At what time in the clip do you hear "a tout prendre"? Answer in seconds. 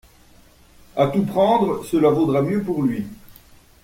0.95-1.83